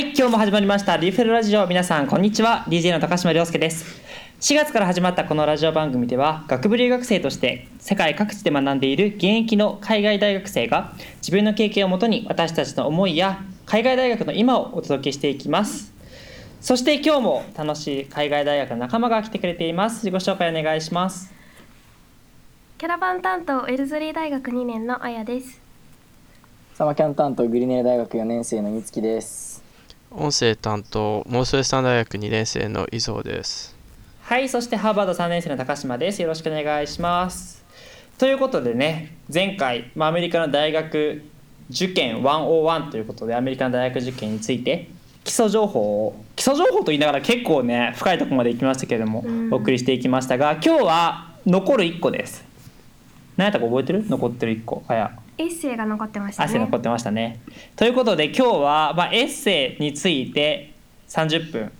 [0.00, 1.66] はい、今日も始まりましたリーフェルラジオ。
[1.66, 2.64] 皆さん、こんにちは。
[2.68, 4.00] DJ の高島亮介です。
[4.40, 15.92] 4月から始まったこのラジオ番組では、学部留学生として世界各地で学んでいる現役の海外大学生が自分の経験をもとに私たちの思いや海外大学の今をお届けしていきます。
[16.62, 20.06] そして今日も楽しい海外大学の仲間が来てくれています。
[20.06, 21.30] 自己紹介お願いします。
[22.78, 25.60] キャラバン担当ウェルズリー大学2年のあやです。
[26.72, 29.49] サマキャン担当グリネー大学4年生のみつきです。
[30.12, 33.76] 音声担当モースウェスタン大学2年生の伊蔵です
[34.22, 36.20] はい、そしてハーバード3年生の高島です。
[36.22, 37.64] よろしくお願いします。
[38.18, 41.22] ということでね、前回、まあ、アメリカの大学
[41.70, 44.88] 受験101ということで、アメリカの大学受験について、
[45.24, 52.44] 基礎情報を、基礎情報と言いながら結構ね、深いところまで行きましたけれども、うんお送りしていきましたが、今日は残る1個です。
[53.36, 54.04] 何やったか覚えてる？
[54.08, 54.84] 残ってる1個。
[54.86, 55.12] あや。
[55.40, 56.50] エッセイが残ってましたね。
[56.50, 57.40] 汗残ってましたね。
[57.74, 60.74] ということで今日は、まあ、エッセイについて
[61.08, 61.72] 30分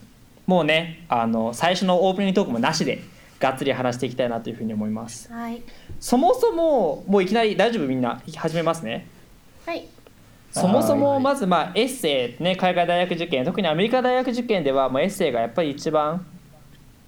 [0.47, 3.03] もうねあの最初のオープニングトークもなしで
[3.39, 5.31] がっつり話していきたいなというふうに思います。
[5.31, 5.63] はい。
[6.01, 9.07] そもそももういきなり大丈夫みんな始めますね。
[9.67, 9.87] はい。
[10.51, 16.25] そもそもはいまずまあエッセイね海外大学受験特にアメリカ大学受験ではもうエッセイがやっぱり一番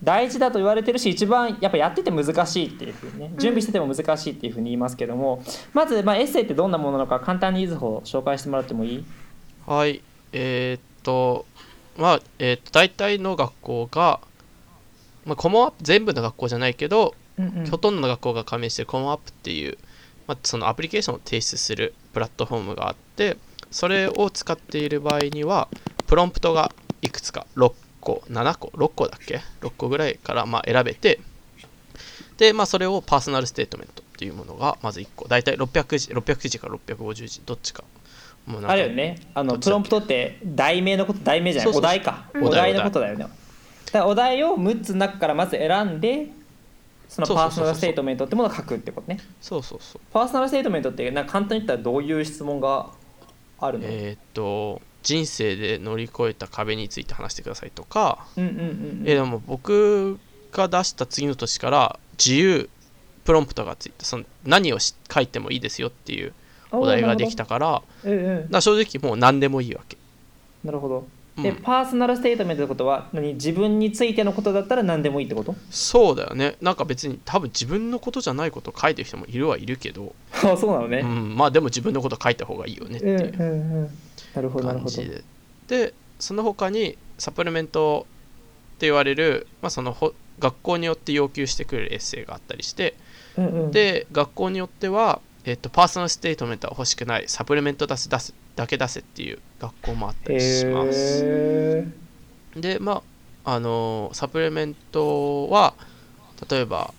[0.03, 9.05] 大事だと言われてるし一番やっぱやってて難しいっていうふうにね準備してても難しいっていうふうに言いますけども、まずまあエッセイってどんなものなのか簡単にいずほ紹介してもらってもいい？
[9.67, 11.47] はいえー、っと
[11.97, 14.21] まあえー、っと大体の学校が、
[15.25, 17.67] まあ、コモアップ全部の学校じゃないけど、うんうん。
[17.69, 19.79] ほとんどの学校が加盟してるコモアップっていう、
[20.27, 23.37] まあ、そのアプリケーションを提出するプラットフォームがあって
[23.71, 25.69] それを使っている場合には
[26.07, 27.73] プロンプトがいくつか6
[28.03, 31.21] 個7個6個だっけ？6個ぐらいからまあ選べて
[32.37, 35.29] でまあそれをパーソナルステートメントっていうものがまず1個。
[35.29, 37.85] 大体600字、600字から650字どっちか。
[38.47, 39.19] もうあれよね。
[39.35, 41.73] あのプロンプトって題名のこと題名じゃない？
[41.75, 42.25] お題か。
[42.35, 42.75] うんお題。
[42.75, 43.27] のことだよね。
[43.93, 46.29] だお題を6つの中からまず選んで
[47.09, 49.21] そのパーソナルステートメントってものを書くってことね。
[49.41, 50.01] そうそうそう。
[50.13, 52.91] パーソナルステートメントってなんか簡単に言ったらどういう質問が
[53.61, 59.03] あるの、えーっと人生で乗り越えた壁について話してくださいとか、うんうんうんうん。
[59.05, 60.19] えーでも僕
[60.53, 62.69] が出した次の年から自由
[63.25, 66.33] プロンプトがついてその何をし書いてもいいですよっていう
[66.71, 67.83] お題ができたから。
[68.05, 68.33] おーなるほど。
[68.33, 68.43] うんうん。
[68.43, 69.97] だから正直もう何でもいいわけ、
[70.65, 71.07] なるほど。
[71.39, 71.43] うん。
[71.43, 73.35] でパーソナルステートメントってことは何？
[73.35, 75.55] 自分についてのことだったら何でもいいってこと？
[75.71, 76.57] そうだよね。
[76.61, 80.15] なんか別に多分自分のことじゃないことを書いてる人もいるはいるけど、
[80.45, 83.35] あそうなのね、うん、まあでも自分のこと書いた方がいいよねってうん、いう。
[83.39, 83.91] うんうんなるほどなるほど
[84.35, 85.25] 感じで。
[85.69, 88.07] でその他にサプリメント
[88.77, 92.95] って言われる、まあ、そのほ学校によって要求してくれるエッセイがあったりして
[93.37, 93.71] うんうん。
[93.71, 101.87] で学校によっては、えっとパーソナルステートメントは欲しくないサプリメント出す出すだけ出せっていう学校もあったりします、へ
[102.57, 103.03] でま
[103.45, 105.75] ああのーサプリメントは
[106.51, 106.93] 例えば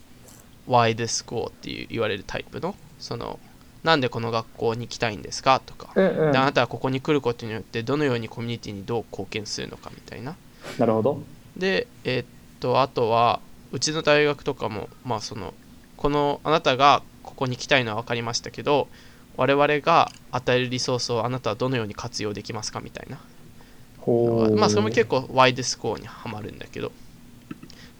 [0.67, 3.39] Why this school っていう言われるタイプのその
[3.83, 6.31] なんでこの学校に行きたいんですかとか、ーうんうん。
[6.31, 10.35] であなたはここに来ることによってどのようにコミュニティにどう貢献するのかみたいな。
[10.79, 11.21] なるほど。
[11.57, 12.25] でえーっ
[12.59, 13.39] とあとは
[13.71, 15.53] うちの大学とかもまあその
[15.97, 18.87] このあなたがここに来たいのは分かりましたけど
[19.35, 23.19] 我々が与えるリソースをあなたはどのように活用できますかみたいな。
[24.55, 26.91] まあそれも結構ワイドスコアにはまるんだけど。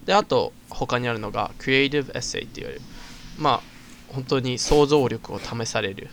[0.05, 2.81] であと他にあるのがクリエイティブエッセイって言われる。
[3.37, 3.72] まあ
[4.13, 6.09] 本当に想像力を試される。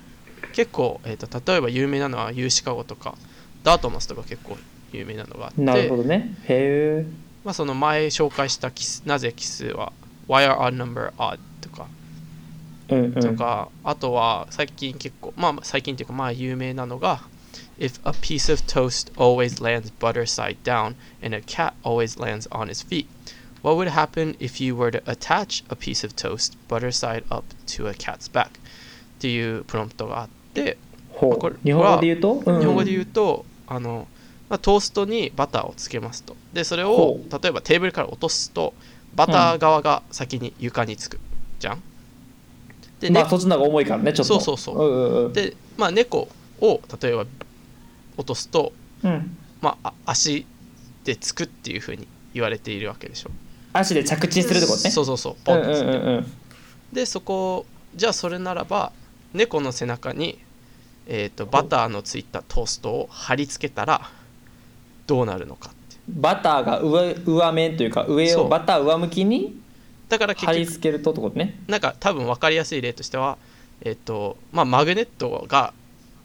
[0.52, 3.14] 結構、えー、と例えば有名なのは U シカゴとか
[3.62, 4.56] ダートマスとか結構
[4.92, 6.34] 有名なのがあってなるほどね。
[6.44, 7.06] へえ
[7.44, 9.92] まあ、その前紹介した奇数なぜ奇数は
[10.28, 11.38] Why are odd number odd?
[11.60, 11.86] とか
[12.88, 13.12] うんうん。
[13.14, 17.22] とか、あとは最近結構まあ最近っていうかまあ有名なのが
[17.78, 22.46] If a piece of toast always lands butter side down and a cat always lands
[22.50, 23.06] on his feet
[23.62, 27.44] what would happen if you were to attach a piece of toast butter side up
[27.66, 28.46] to a cat's back?
[28.46, 28.50] っ
[29.20, 30.78] ていうプロンプトがあって
[31.10, 32.60] ほこれう日本語で言うと、うん。
[32.60, 34.08] 日本語で言うと、あの、
[34.48, 36.34] まあ、トーストにバターをつけますと。
[36.52, 38.72] で、それをほ例えばテーブルから落とすと、
[39.14, 41.18] バター側が先に床につく。
[41.58, 41.82] じゃん？
[43.00, 44.40] で、まあねそっちの方が重いからねちょっと。
[44.40, 44.88] そうそうそう。
[44.88, 45.32] うんうんうん。
[45.34, 46.28] でまあ、猫
[46.60, 47.26] を例えば
[48.16, 48.72] 落とすと、
[49.02, 49.36] うん。
[49.60, 50.46] まあ、あ足
[51.04, 53.30] でつくっていうふうに言われているわけでしょ。
[53.72, 54.90] 足で着地するってことね。
[54.90, 55.84] そうそうそう、ポンってつって。
[55.84, 56.32] うんうん。
[56.92, 58.92] で、そこ、じゃあそれならば、
[59.32, 60.38] 猫の背中に、
[61.06, 64.10] えー、とバターのついたトーストを貼り付けたら
[65.06, 69.60] どうなるのかってバターが上上面というか上をバター上向きに
[70.08, 71.60] だから結貼り局付けるとってことね。
[71.68, 73.38] なんか多分分かりやすい例としては
[73.82, 75.72] えっ、とまあマグネットが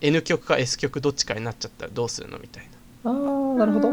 [0.02, 2.68] N 極か S 極どっちかになっちゃったらどうするのみたい
[3.04, 3.12] な。
[3.12, 3.92] あーなるほど。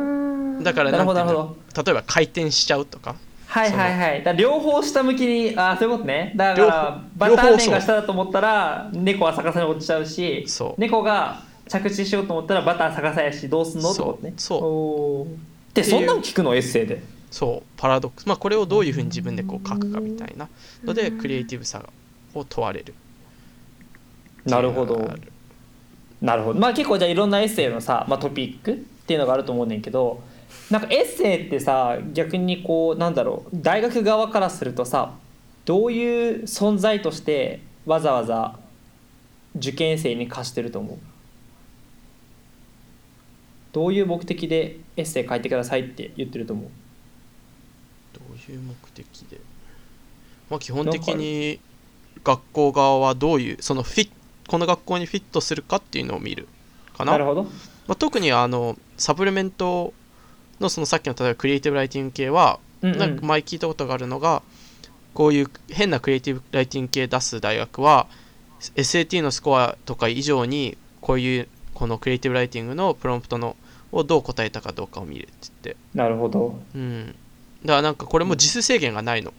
[0.59, 3.17] どだから例えば回転しちゃうとか
[3.53, 4.25] はいはいはい。
[4.25, 6.33] だ両方下向きにああそういうことね。
[6.35, 10.81] だか両ら方バター両方そう面が下だと思ったら猫は逆さに落ちちゃうしそう。
[10.81, 14.33] 猫が着地しようと思ったらバター逆さやしどうすんのってことね。
[14.39, 17.03] そうでそんなん聞くのエッセイで。
[17.31, 18.27] そうパラドックス。
[18.27, 20.49] まあこれをどういうふうに自分でこう書くかみたいな
[20.85, 21.85] のでクリエイティブさ
[22.33, 22.95] を問われる。
[24.47, 25.11] なるほど。
[26.23, 30.23] なるほどまあ結構じゃあいろんなエッセイのさ、まあ、トピックっていうのがあると思うねんけど
[30.71, 35.15] なんかエッセイってさ逆にこうなんだろう大学側からするとさ
[35.65, 38.59] どういう存在としてわざわざ
[39.57, 40.99] 受験生に貸してると思う？
[43.73, 46.67] どういう目的でエッセイ書いてくださいって言ってると思う？
[48.15, 49.41] どういう目的で？
[50.49, 51.61] まあ基本的に
[52.25, 54.11] 学校側はどういうそのフィッ
[54.49, 56.49] この学校にフィットするかっていうのを見る
[56.97, 57.13] かな。
[57.13, 57.45] なるほど。
[57.45, 57.51] ま
[57.89, 59.93] あ、特にあのサプリメント
[60.63, 62.99] のそのさっきの例えばクリエイティブライティング系は、うんうん。
[62.99, 64.43] なんか前聞いたことがあるのが
[65.15, 68.07] こういう変なクリエイティブライティング系出す大学は
[68.61, 73.57] SAT のスコアとか以上にこういうこのクリエイティブライティングのプロンプトの
[73.93, 75.77] をどう答えたかどうかを見るって言って。
[75.95, 76.59] なるほど。
[76.75, 77.15] うん。
[77.65, 79.33] だからなんかこれも時数制限がないの。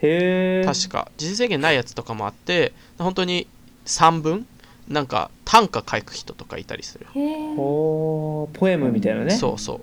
[0.00, 0.64] へえ。
[0.64, 1.10] 確か。
[1.16, 3.46] 時数制限ないやつとかもあって本当に
[3.86, 4.46] 3分
[4.88, 7.56] なんか短歌書く人とかいたりする、へえ。
[7.56, 9.30] ポエムみたいなね。
[9.30, 9.80] そうそう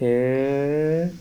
[0.00, 1.12] へえ、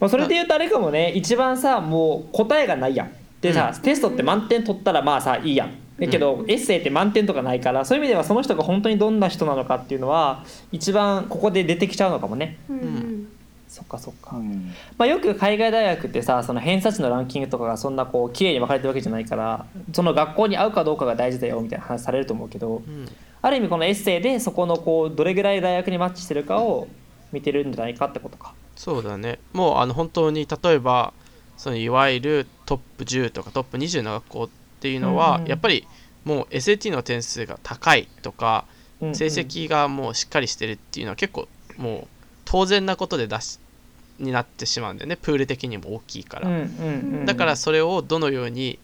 [0.00, 3.12] まあ、それで言うとあれかもね一番さもう答えがないやん。
[3.40, 5.70] でさ、テストって満点取ったらまあさいいやん。
[5.98, 12.58] だけど、エッセイって満点とかないからそういう意味ではその人が本当にどんな人なのかっていうのは一番ここで出てきちゃうのかもね。
[12.68, 13.28] うんうん。
[13.68, 14.72] そっかそっか、うん。
[14.96, 23.06] まあ、よく海外大学ってさその偏差値のランキングとかがそんなこう綺麗に分かれてるわけじゃないからその学校に合うかどうかが大事だよみたいな話されると思うけどうん。
[23.42, 26.88] ある意味このエッセイでそこのこうどれぐらい大学にマッチしてるかを
[27.32, 28.54] 見てるんじゃないかってことか。
[28.76, 29.38] そうだね。
[29.52, 31.12] もうあの本当に例えば
[31.56, 34.48] そのいわゆるトップ10とかトップ20の学校っ
[34.80, 35.86] ていうのは、うんうんやっぱり
[36.24, 38.64] もう SAT の点数が高いとか、
[39.00, 39.14] うんうん。
[39.14, 42.08] 成績がもうしっかりしてるっていうのは結構もう
[42.44, 43.58] 当然なことで出し
[44.18, 45.16] になってしまうんだよね。
[45.16, 48.78] プール的にも大きいから、うんうんうんだからそれをどのように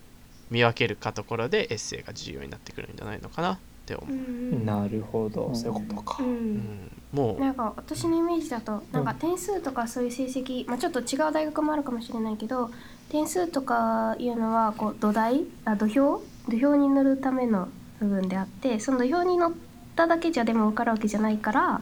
[0.51, 4.11] 見分けるかところでエッセイが重要になってくるんじゃないのかなって思う。
[4.11, 5.57] う、んなるほど、うん。
[5.57, 6.23] そういうことか。
[6.23, 6.27] う。
[6.27, 6.57] うん。
[6.57, 7.41] んもう。
[7.41, 12.71] なんか私のイメージだとなんか点数とかそういう成績、まあ、ちょっと違う大学もあるかもしれないけど
[13.11, 16.23] 点数とかいうのはこう土台あ土俵？
[16.49, 17.69] 土俵に乗るための
[18.01, 19.53] 部分であってその土俵に乗っ
[19.97, 21.81] ただけじゃでも分かるわけじゃないから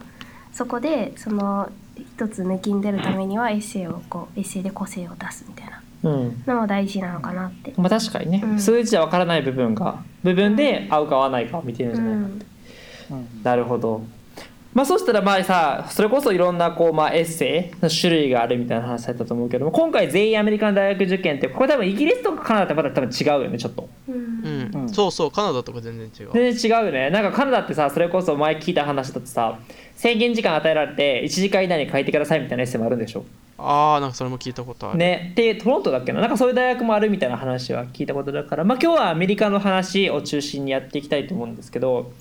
[0.51, 6.43] そこでその一つ抜きん出るためにはエッセイをこうエッセイで個性を出すみたいなうん。
[6.45, 7.73] のも大事なのかなって。
[7.77, 8.59] まあ確かにね、うん。
[8.59, 12.45] 数字じゃわからない部分が部分で合うか合わないかを見てるんじゃないかって。
[13.11, 14.01] うんなるほど。
[14.73, 23.87] まあそしたらまあさそれこそいろんなこうまあエッセイの種類があるみたいな話されたと思うけども今回全員アメリカの大学受験ってこれ多分イギリスとかカナダってまた多分違うよねちょっと。
[24.09, 29.59] うんうん、うんそうそうカナダとか全然違う全然違うよねなんかカナダってさそれこそ前聞いた話だとさ
[29.95, 33.23] 制限時間与えられて1時間以内に書いてくださいみたいなエッセイもあるんでしょ？
[33.65, 35.33] ああなんかそれも聞いたことある、ね。
[35.35, 36.21] でトロントだっけな？
[36.21, 42.11] なんかそういう大学もあるみたいな話は聞いたことだからまあ今日はアメリカの話を中心にやっていきたいと思うんですけど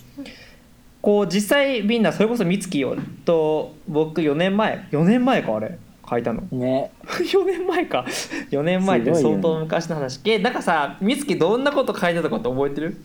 [1.00, 5.78] こう実際みんなそれこそ美月よと僕4年前4年前かあれ？
[6.08, 6.42] 書いたの？
[6.52, 6.90] ね。
[7.06, 8.04] 4年前か。
[8.50, 10.20] 4年前って相当昔の話。
[10.24, 12.96] えなんかさ美月どんなこと書いてたかって覚えてる？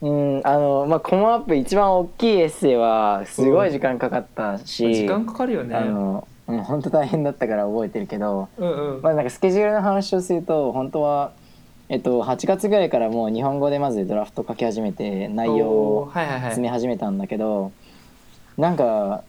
[0.00, 5.76] うんあのまあコモアップ一番大きいエッセイはすごい時間かかったし、時間かかるよね
[6.46, 9.02] あのうん本当大変だったから覚えてるけどうんうん。
[9.02, 11.32] まあなんかスケジュールの話をすると本当は
[11.88, 17.72] えっと8月ぐらいからもう日本語でまずドラフト書き始めて内容を詰め始めたんだけど
[18.56, 19.22] なんか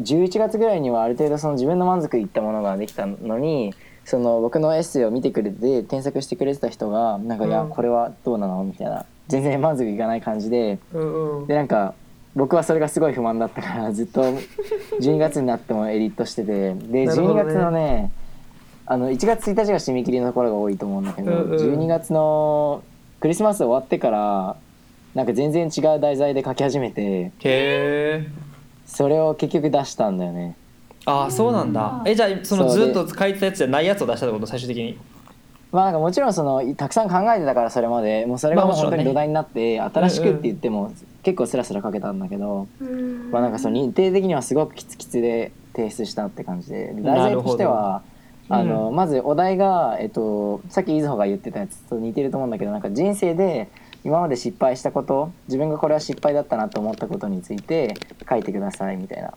[0.00, 9.04] 11月ぐらいにはある程度その自分の満足いったものができたのにその僕のエッセイを見てくれて添削してくれてた人がなんか「いやうんこれはどうなの?」みたいな。
[9.28, 10.80] 全然満足いかない感じで。
[11.46, 11.94] でなんか
[12.36, 14.22] 僕はそれがすごい不満だったからずっと
[15.00, 17.44] 12月になってもエディットしててで12なるほどね。
[17.44, 18.10] 月のね
[18.86, 21.56] あの1月1日が締め切りのところが多いと思うんだけど、うんうん。
[21.56, 22.82] 12月の
[23.20, 24.56] クリスマス終わってから
[25.14, 28.26] なんか全然違う題材で書き始めてへえ
[28.86, 30.56] それを結局出したんだよね。
[31.06, 32.02] ああそうなんだ。
[32.04, 34.46] えじゃあそのずっと書いてたやつじゃないやつを出したってこと？
[34.46, 34.98] 最終的に
[35.72, 43.30] まあなんかもちろんそのたくさん考えてたからそれまでもうそれが本当に土台になって、新しくって言っても結構スラスラ書けたんだけど、うん。
[43.30, 48.02] まあなんかその日程的にはすごくキツキツで提出したって感じで題材としては
[48.48, 53.68] あの、うまずお題が、えっと、さっきいずほが言ってたやつと似てると思うんだけどなんか人生で
[54.04, 57.94] 今まで失敗したこと自分がこれは失敗だったなと思ったことについて
[58.28, 59.34] 書いてくださいみたいな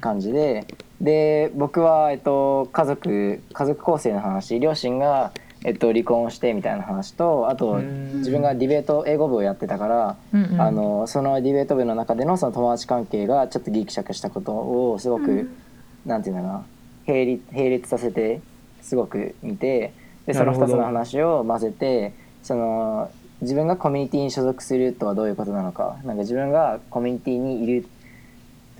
[0.00, 0.66] 感じで。
[1.00, 4.60] で僕は、えっと、家族家族構成の話。
[4.60, 5.32] 両親が、
[5.64, 8.18] えっと、離婚してみたいな話とあとうん。
[8.18, 10.60] 自分がディベート英語部をやってたから、うんうん。
[10.60, 15.56] あのそのディベート部の中でのその友達関係がちょっとギクシャクしたことをすごく、うん。
[16.04, 16.64] なんていうのかな。
[17.06, 18.40] 並列させて
[18.82, 19.92] すごく見て
[20.26, 20.72] でそのなるほど。
[20.74, 25.96] 2つの話を混ぜてその自分がコミュニティに所属するとはどういうことなのか。
[26.04, 27.86] なんか自分がコミュニティにいる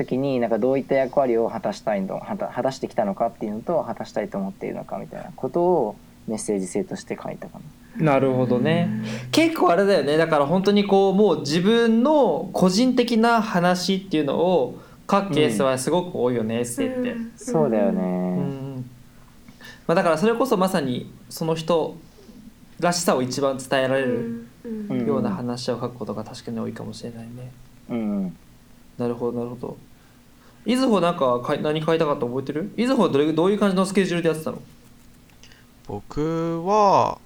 [0.05, 7.65] 時になんかどういった役割を果たしたいの果た果たしてきたのかっていうのと果たしたいと思っているのかみたいなことをメッセージ性として書いたかな。
[8.15, 8.89] なるほどね
[9.33, 14.81] 結構あれだよねだから本当にこうもう自分の個人的な話っていうのを
[15.11, 18.01] 書くケースはすごく多いよね、エッセイって、うんそうだよね。
[18.01, 18.91] うん
[19.89, 21.97] まあ、だからそれこそまさにその人
[22.79, 24.47] らしさを一番伝えられる
[25.05, 27.51] ような話を書くことが確かに多いかもしれないね。
[27.91, 28.37] うん。
[28.99, 29.77] なるほどなるほど。
[30.67, 32.73] いずほなんかかい何書いたかって覚えてる？
[32.77, 34.61] いずほはどれどういう感じのスケジュールでやってたの？
[35.87, 37.19] 僕は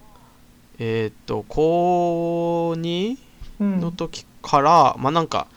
[0.79, 3.17] えっ、と高2
[3.59, 5.47] うんの時から、まあなんか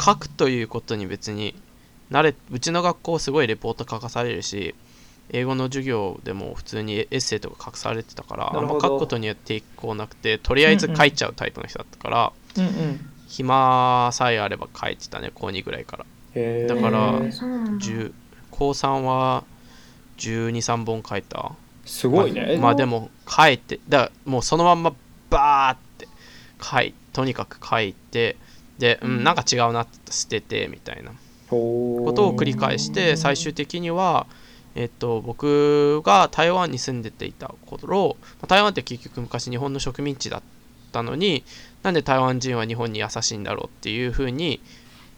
[0.00, 1.54] 書くということに別に
[2.10, 4.74] 慣れうちの学校すごいレポート書かされるし
[5.30, 13.10] 英語の授業でも普通にエッセイとか書かされてたからあなんま書くことによって抵抗なくてとりあえず書いちゃうタイプの人だったから、うんうん。
[13.26, 16.06] 暇さえあれば書いてたね高2ぐらいから
[16.68, 17.84] だからえーそうなんだ。
[17.84, 18.12] 10
[18.50, 19.44] 高3は
[20.18, 21.52] 123本書いた。
[21.84, 22.46] すごいね。
[22.46, 24.94] まあ、まあでも書いてだからもうそのまんま
[25.30, 26.08] バーって
[26.62, 28.36] 書いとにかく書いて
[28.78, 31.12] で、うん、なんか違うなって捨ててみたいな。
[31.48, 34.26] こことを繰り返して最終的には、
[34.74, 40.42] えっと、僕が台湾に住んでていた頃まあ台湾って結局昔日本の植民地だっ
[40.92, 41.44] たのに
[41.82, 44.60] なんで台湾人は日本に優しいんだろうっていうふうに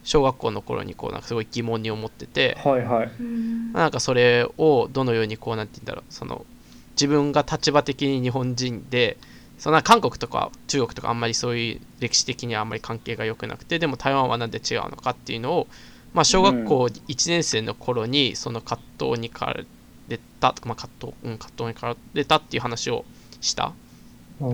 [0.09, 3.13] 小学校の頃にこうなんかすごい疑問に思っててはいはい。
[3.21, 3.75] うん。
[3.75, 6.05] なんかそれをどのようにこうなんて言うんだろう。
[6.09, 6.47] その
[6.93, 9.19] 自分が立場的に日本人で
[9.59, 15.67] そんな韓国とか中国とかあんまりそういう歴史的にはあんまり関係が良くなくてでも台湾はなんで違うのかっていうのを、
[16.15, 19.63] まあ、小学校1年生の頃にその葛藤に駆ら
[20.09, 23.05] れた、まあ、葛藤うん、葛藤に駆られたっていう話を
[23.43, 23.73] した。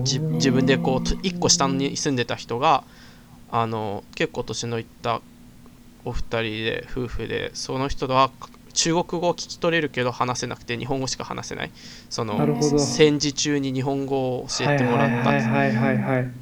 [0.03, 2.83] じ自分でこうと1個下に住んでた人が
[3.51, 5.21] あの結構年のいった
[6.05, 8.31] お二人で夫婦でその人は
[8.73, 11.71] 中国語を聞き取れるけど話せなくて日本語しか話せない。
[12.09, 15.31] その戦時中に日本語を教えてもらった。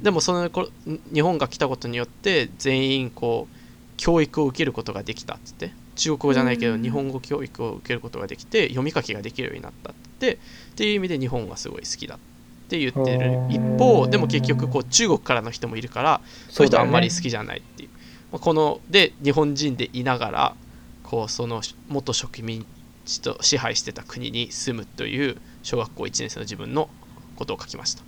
[0.02, 0.68] でもその頃
[1.12, 3.56] 日本が来たことによって全員こう
[3.96, 10.38] 教育を受けることができたっつって中国語じゃないけどうん日本語教育を受けることができて読み書きができるようになったってっ
[10.74, 12.18] ていう意味で日本がすごい好きだっ
[12.68, 17.88] て言ってる一方でも結局こう中国からの人もいるからそういう人はあんまり好きじゃないっていう。
[17.88, 17.93] まあ
[18.38, 20.54] こので日本人でいながら
[21.02, 22.66] こうその元植民
[23.04, 26.88] 地と支配してた国に住むという小学校1年生の自分の
[27.36, 28.02] ことを書きました。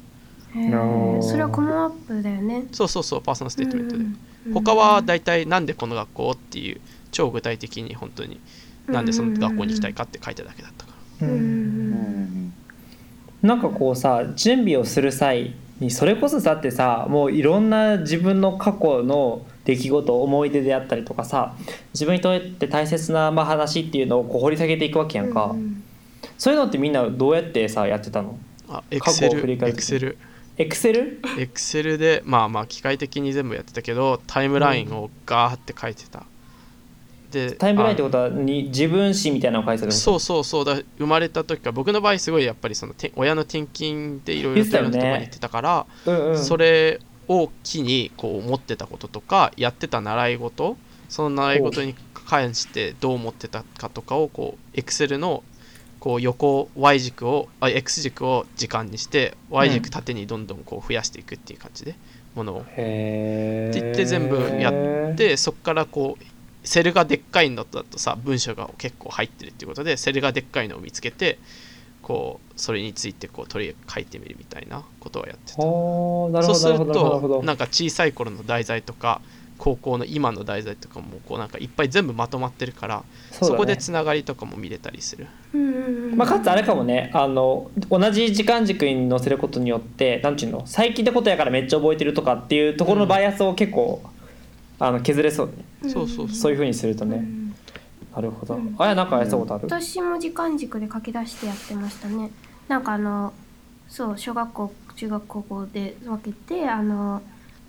[0.53, 2.67] それはコモアップだよね。
[2.73, 4.19] そうそうそうパーソナルステートメントで、うん
[4.55, 6.81] 他は大体なんでこの学校っていう
[7.11, 8.41] 超具体的に本当に
[8.87, 10.93] なんでその学校に行きたいかって書いただけだったか。
[11.21, 11.37] ら、ううん。
[11.37, 11.47] うん
[12.47, 12.53] ん。
[13.43, 21.55] なんかこうさ準備をする際にそれこそだってさもういろんな自分の過去の出来事思い出であったりとかさ
[21.93, 25.83] 自分にとって大切なまあ話っていうのをこう掘り下げていくわけやんか、うん
[26.39, 28.39] そういうのってみんなどうやってさやってたの？
[28.69, 30.19] あエク過去をセル振り返るエクセル
[30.59, 36.25] エクセルエクセルでまあまあ機械的に全部やってたけどタイムラインをガーって書いてた、
[37.31, 40.65] でタイムラインってあことはに自分史みたいなのを書いてたそうそうそう。
[40.65, 50.77] だ生まれた時から僕の場合すごいやっぱりそのて親の転勤でいろいろといろんなところに行ってたからうんうん、それを機にこう思ってたこととかやってた習い事
[51.09, 55.45] その習い事に関してどう思ってたかとかをこう Excel の
[56.01, 61.95] こう横 Y 軸をあ X 軸を時間にして Y 軸縦にどんどんこう増やしていくっていう感じで
[62.35, 62.61] ものを。
[62.61, 64.71] って言って全部や
[65.15, 66.25] でそこからこう
[66.67, 71.39] セルがでっかいのだとさ文章が結構入ってるっていうことでセルがでっかいのを見つけて
[72.07, 75.61] こうそれについてこう取り書いてみるみたいなことはやってた。
[75.61, 77.41] そうするほどなるほどなるほど。
[77.41, 79.21] となんか小さい頃の題材とか
[79.59, 83.57] 高校の今の題材とかもこうなんかいっぱい全部まとまってるからそ,、ね。
[83.57, 85.27] こでつながりとかも見れたりする。
[85.53, 85.75] うんうん
[86.13, 86.17] うん。
[86.17, 94.01] まあ、かつあれかもねあの同じ時間軸に載せることによってなんていうの最近のことやからめっちゃ覚えてるとかっていうところのバイアスを結構、
[94.79, 95.91] あの削れそうね。
[95.91, 96.53] そうそうそう。
[96.53, 97.46] いうふうにするとね、うん
[98.17, 98.75] なるほど、うん。
[98.79, 102.31] あやなんかやったことある、私も時間軸で書き出してやってましたね。
[102.67, 103.35] なんかあの
[103.89, 107.23] そう小学校中学高校で分けてあの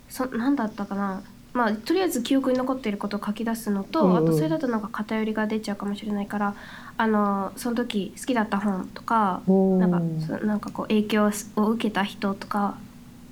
[0.08, 1.22] そ何だったかな。
[1.52, 4.16] まあとりあえず記憶に残っていることを書き出すのと、うんうん。
[4.16, 6.54] あとそれだとなんか偏りが出ちゃうかもしれないから
[6.96, 12.76] あのその時好きだった本とかなんかそなんかこう影響を受けた人とか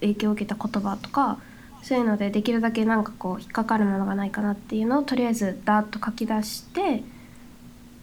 [0.00, 1.38] 影響を受けた言葉とか
[1.83, 7.02] そういうのでできるだけなんかこう引っかかるものがないかなっていうのをとりあえずダーッと書き出して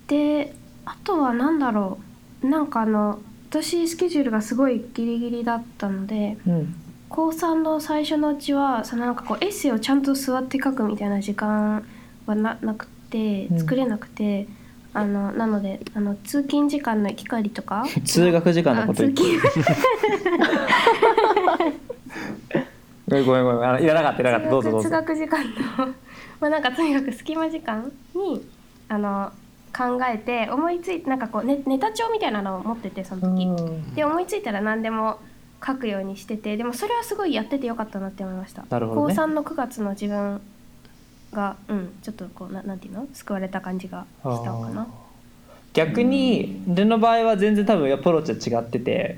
[0.07, 1.97] であとは何だろ
[2.43, 6.75] うなんかあの私スケジュールがすごいギリギリだったのでうん。
[7.09, 11.85] 高3の最初のうちはそのなんかこうエッセイをちゃんと座って書くみたいな時間
[12.25, 13.59] はななくてうん。
[13.59, 14.47] 作れなくて、
[14.93, 17.85] あのなのであの通勤時間の行き帰りとか。
[18.03, 19.21] 通学時間のあこと言って。
[19.21, 19.29] 通
[19.61, 19.83] 勤
[23.21, 24.51] ごめんごめんごめんあのいらなかったいらなかった。
[24.51, 25.51] どうぞどう通ぞ学時間の
[26.39, 28.47] まあなんかとにかく隙間時間に
[28.89, 29.31] あの
[29.75, 33.47] 考えて思いついてなんかこうネネタ帳みたいなのを持っててその時。
[33.95, 35.19] で思いついたら何でも
[35.65, 38.63] 書くようにしててでもそれはすごいやっててよかったなって思いました。
[38.63, 38.67] ね。
[38.69, 40.41] 高3の9月の自分
[41.31, 44.87] がうんちょっとこうななんていうの救われた感じがしたのかな。
[45.73, 49.17] 逆に俺の場合は全然多分アプローチは違ってて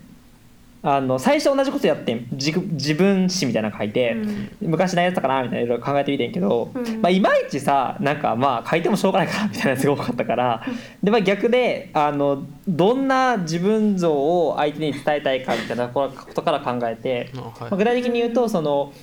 [0.88, 2.28] あの最初同じことやってん。
[2.34, 4.16] 自自分史みたいなの書いて、
[4.62, 7.02] 昔何やってたかなみたいないろいろ考えてみてんけど、うん。
[7.02, 10.64] まあ、いまいちさなんかまあ書いてもしょうがないからみたいなやつが多かったから。
[11.02, 17.52] で、まあ、逆であのどんな自分像を相手に伝えたいかみたいなことから考えて、あはい。
[17.62, 18.94] まあ具体的に言うとその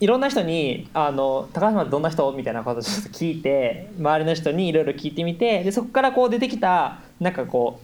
[0.00, 2.30] いろんな人にあの高橋はどんな人？
[2.32, 7.80] みたいなことをちょっと聞いて周りの人にいろいろ聞いてみてでそこからこう出てきたなんかこ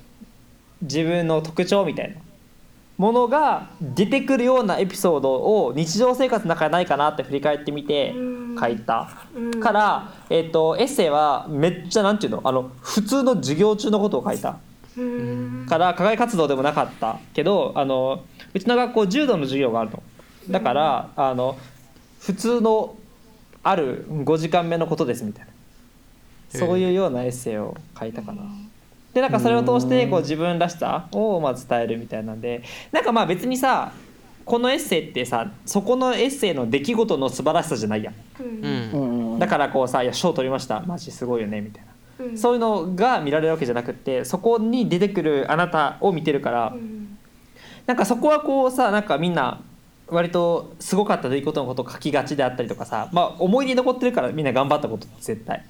[0.82, 2.16] う自分の特徴みたいな
[3.00, 8.60] ものが出てくるようなエピソードを日常生活の中にないかなって振り返ってみてうん。
[8.60, 9.08] 書いた。
[9.34, 9.50] うん。
[9.58, 14.58] から、えっとエッセイはめっちゃなんていうのあの普通の授業中のことを書いた。
[14.98, 15.66] うん。
[15.66, 17.18] から課外活動でもなかった。
[17.32, 20.02] けどあのうちの学校柔道の授業があるの。
[20.50, 21.56] だから、あの
[22.20, 22.96] 普通の
[23.62, 26.60] ある5時間目のことですみたいな。
[26.60, 28.42] そういうようなエッセイを書いたかな。
[29.14, 33.92] でなんかそれを通してこう自分らしさをまあ伝えるみたいなんでなんかまあ別にさ
[34.44, 38.14] このエッセイってさそこのエッセイの出来事の素晴らしさじゃないやん。
[38.40, 38.46] うん。
[38.46, 40.80] ううんんうんだからこうさ「いや賞取りました。
[40.80, 41.84] マジすごいよね」みたい
[42.18, 42.24] な。
[42.26, 42.38] うん。
[42.38, 47.16] そういうのが見られるわけじゃなくってそこに出てくるあなたを見てるから、うん。
[47.86, 49.60] なんかそこはこうさなんかみんな
[50.08, 55.58] 割とすごかった出来事のことを書きがちであったりとかさまあ思い出に残ってるからみんな頑張ったことって絶対。
[55.58, 55.64] うん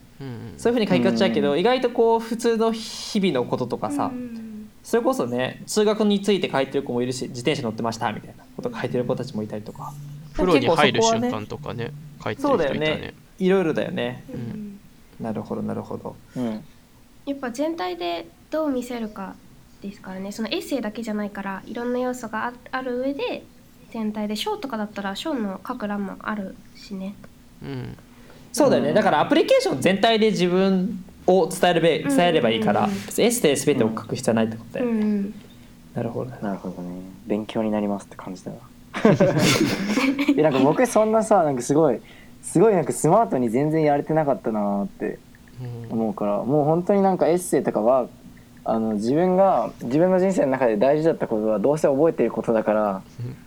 [0.58, 4.50] そういうふうに書きがちだけど、うん意外とこう普通の日々のこととかさ、うん
[4.82, 9.92] それこそね通学について書いてる子もいるし自転車乗ってましたみたいなこと書いてる子たちもいたりとか。
[10.32, 13.00] 風呂に入る瞬間とかね書いてるそうだよ人いたね。
[13.00, 13.14] ね。
[13.38, 14.24] いろいろだよね。
[14.32, 14.80] うん。
[15.20, 16.16] なるほどなるほど。
[16.36, 16.64] うん。
[17.26, 19.34] やっぱ全体でどう見せるか
[19.82, 20.32] ですからね。
[20.32, 23.44] そのエッセイだけじゃないからいろんな要素があある上で
[23.90, 27.14] 全体で章とかだったら章の書く欄もあるしね。
[27.62, 27.96] うん
[28.52, 28.94] そうだよね、うん。
[28.94, 32.86] だからアプリケーション全体で自分を伝えるべ伝えればいいから、うん。
[32.90, 35.34] うんうん別にエッセイ全てを書く必要はないってことだよ、うん
[35.94, 37.00] なるほどねなるほどね。
[37.26, 38.58] 勉強になりますって感じだな。
[40.34, 42.00] でなんか僕そんなさなんかすごい
[42.42, 45.18] すごいなんかスマートに全然やれてなかったなーって
[45.90, 48.08] うん思うからもう本当になんかエッセイとかは
[48.64, 53.02] あの自分が自分の人生の中で大事だったことはどうせ覚えてることだから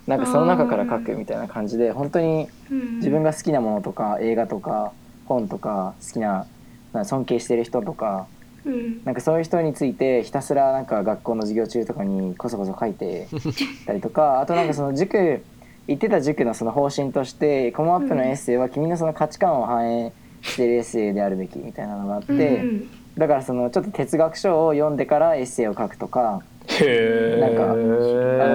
[0.06, 2.96] なんかその中から書くみたいな感じで本当にうん。
[2.96, 4.92] 自分が好きなものとか映画とか
[5.26, 6.46] 本とか好きな
[6.92, 8.26] な尊敬してる人とか
[8.64, 9.04] うん。
[9.04, 13.28] なんかそういう人についてひたすらなんか学校の授業中とかにこそこそ書いて
[13.86, 15.42] たりとかあとなんかその塾
[15.86, 27.76] 行ってた塾のその方針としてコモアップのエッセイは君のその価値観を反映してるエッセイであるべきみたいなのがあって、うんだからそのちょっと哲学書を読んでからエッセイを書くとかへなんかあ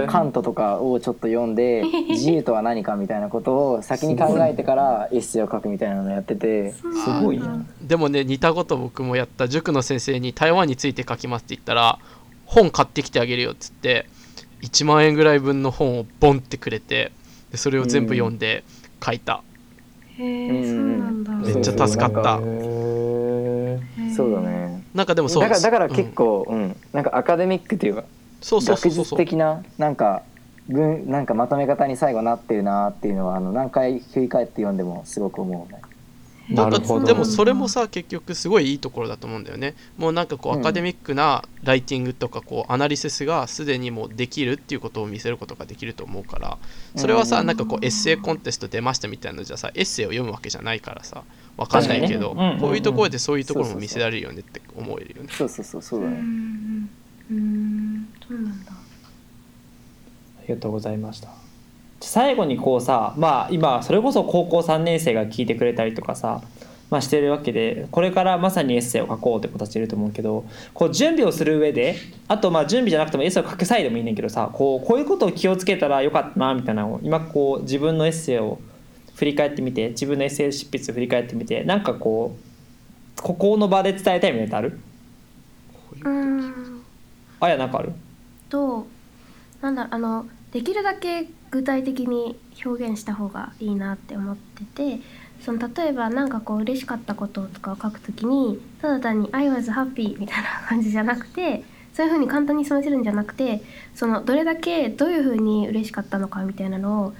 [0.02, 6.72] のカンントとかをちょっと読んで 自由とは何かみたいなことを先に考えてからエッセイを書くみたいなのをやってて。
[6.72, 6.84] す
[7.24, 12.00] ごいなでもね似たこと僕もやった塾の先生に台湾について書きますって言ったら
[12.46, 14.08] 本買ってきてあげるよっつって
[14.62, 17.12] 1万円ぐらい分の本をボンってくれて
[17.52, 18.64] でそれを全部読んで
[19.04, 19.42] 書いた、
[20.18, 21.34] へえそうなんだ。
[21.34, 22.40] めっちゃ助かった
[24.24, 24.84] そうだね。
[24.94, 26.12] なんかでもそうだからだから結うん。
[26.14, 26.76] 構、うん。
[26.94, 28.04] なんかアカデミックというか
[28.42, 29.06] そうそうそう学そう。
[29.06, 30.24] そう術的ななんか
[30.68, 35.82] 文なんかまとめ方に最後なってるなっていうのはあの何回振り返って読んでもすごく思うね。
[36.50, 37.06] なんかなるほど。
[37.06, 39.76] でもそれもさ結局すごいいいところだと思うんだよね。
[39.98, 40.60] もうなんかこううん。
[40.62, 46.58] アカデミックなライティングとかこうアナリシスがすでにもうできるっていうことを見せることができると思うから
[46.96, 47.46] それはさうん。
[47.46, 51.24] なんかこうエッセイコンテスト出ましたみたいなのじゃさエッセイを読むわけじゃないからさ
[51.60, 52.54] わかんないけどね。
[52.56, 55.30] うんこういうところでそういうところも見せられるよねって思えるよね。
[55.32, 56.00] そうそうそうそう。
[56.02, 56.16] うだね。
[56.18, 56.90] ん
[57.32, 58.08] うん。
[58.28, 58.72] そうなんだ。
[60.50, 61.30] りがとうございました。
[62.02, 66.42] 最後にこうさまあ今それこそ高校3年生が聞いてくれたりとかさ、
[66.90, 71.98] まあ、してるわけでこれからまさにエッセイを書こうって子たちいると思うけどこう準備をする上で
[72.30, 78.60] あとまあ準備じゃなくてもエッセイを書く際でもいいねんけどさこうこういうことを気をつけたらよかったなみたいなのを今こう自分のエッセイを
[79.20, 82.38] 振り返ってみて自分のエッセイ執筆を振り返ってみてなんかこ
[83.18, 84.78] うここの場で伝えたいみたいなのって
[86.00, 86.10] ある？
[86.10, 86.82] うん。
[87.42, 87.92] あやなんかある？
[88.48, 88.88] と
[89.62, 95.02] なんだろうあのできるだけ具体的に表現した方がいいなって思ってて
[95.42, 103.62] その例えばなんかこう嬉しかったこととかを書くときにただ単に「I was happy」みたいな感じじゃなくてそういうふうに簡単に済ませるんじゃなくて
[103.94, 107.14] そのどれだけどういうふうに嬉しかったのかみたいなのを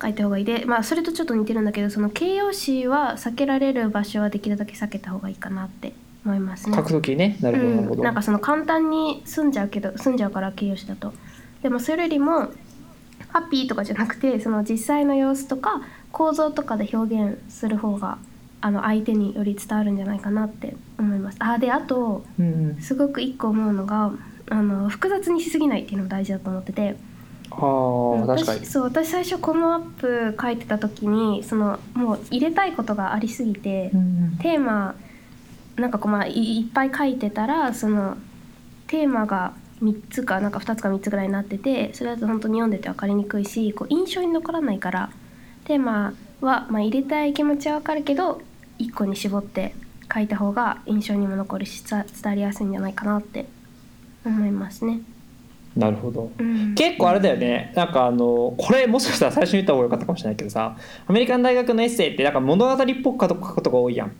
[0.00, 5.92] 書いた方がいいでまあそれとちょっと似てるんだけどその形容詞は避けられる場所はできるだけ避けた方がいいかなって
[6.24, 6.76] 思いますね。
[6.76, 7.36] 書くときね。
[7.40, 11.12] なるほどなるほうん、ど、なんかその簡単に済んじゃうけど済んじゃうから形容詞だと。
[11.62, 12.48] でもそれよりも
[13.28, 15.82] ハッピーとかじゃなくてその実際の様子とか
[16.12, 18.18] 構造とかで表現する方が
[18.60, 21.36] あの相手により伝わるんじゃないかなって思います。
[21.40, 24.12] あであとうんうん、すごく一個思うのが
[24.50, 26.96] あの複雑にしすぎないっていうのも大事だと思ってて
[27.50, 33.90] ああ確かに私そう私最初コモアップ書いてた時にそのもう入れたいことがありすぎて、
[34.40, 34.94] テーマ
[35.76, 38.16] なんかこうまあいいっぱい書いてたらその
[38.86, 45.10] テーマが3つかなんか2つか3つぐらいになっててそれだと本当に読んでて分かりにくいしこう印象に残らないから
[45.64, 48.42] テーマは、まあ、入れたい気持ちは分かるけど
[48.78, 49.74] 1個に絞って
[50.12, 53.46] 書いた方が印象にも残るし伝伝わりやすいんじゃないかなって
[54.24, 55.00] 思いますね。
[55.76, 56.30] なるほど。
[56.38, 57.72] うん、結構あれだよね。
[57.76, 64.12] なんかあのこれもしかしたら最初に言った方が良かったかもしれないけどさアメリカン大学のエッセイってなんか物語っぽく書くことが多いやん、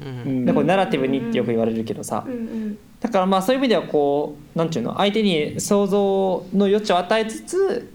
[0.00, 0.44] うん。
[0.44, 2.78] でこれナラティブにってよく言われるけどさ、うんうん。
[3.00, 7.90] だからまあそういう意味ではこうなんていうの相手に想像の余地を与えつつ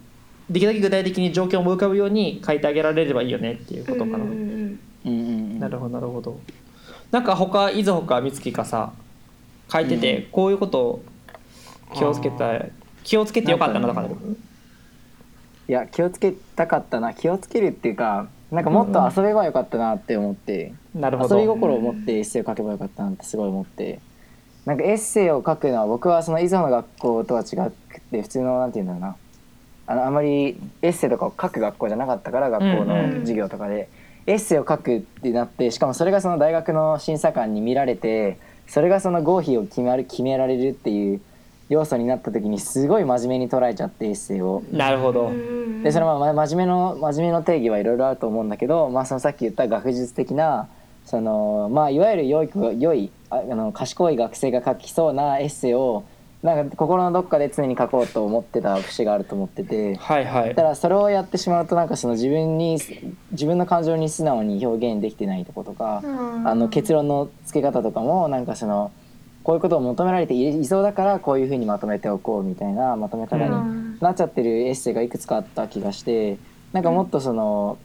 [0.50, 6.40] できるだけ具体的に状況も浮かぶように書いてあげられればいいよねっていうことかな、うんうんなるほどなるほど。
[7.12, 8.92] なんか他いずほか美月かさ
[9.72, 11.04] 書いてて、こういうことを
[11.96, 12.54] 気をつけた
[13.04, 14.16] 気をつけてよかったなとかある
[15.68, 17.14] いや気をつけたかったな。
[17.14, 24.00] 気をつけるっていうかなんかもっと遊べばよかったなって思って、なるほ遊びど心を持ってエッセイを書けばよかったなってすごい思って。
[24.66, 27.72] なんかエッセイを書くのは僕はその以前の学校とは違っ
[28.12, 29.16] て普通のなんて言うんだろうな。
[29.86, 32.88] あのあまりエッセイとかを書く学校じゃなかったから学校うん。
[32.88, 33.90] の授業とかで、
[34.26, 38.38] エッセイを書くってなってしかもそれがその大学の審査官に見られて
[38.68, 41.22] それがその合否を決める決められるっていう
[41.74, 44.64] 要素になった時にすごい真面目に捉えちゃってエッセイを。
[44.72, 45.32] なるほど、
[45.84, 50.68] でそのまあ真面目の真面目の定義はいろいろあると思うんだけど、まあ、そのさっき言った学術的な
[51.06, 56.06] その、まあ、いわゆる良い良いああの賢い学生が書きそうなエッセイを
[56.44, 59.96] なんか心のどっかで常に書こうと思ってた節があると思ってて。
[59.96, 62.78] はいはいただそれをやってしまうとなんかその自分に
[63.32, 68.92] 自分の感情に素直に表現できてないとことか、うんあの結論の付け方とかもなんかその
[69.44, 73.98] こういうことを求められていいそうだからこういうふうにまとめておこうみたいなまとめ方にうん。
[74.00, 76.38] なっちゃってるエッセイがいくつかあった気がして
[76.72, 77.78] なんかもっとその